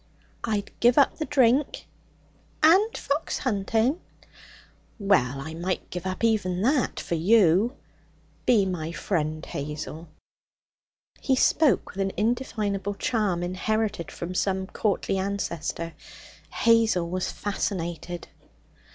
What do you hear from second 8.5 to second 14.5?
my friend, Hazel.' He spoke with an indefinable charm inherited from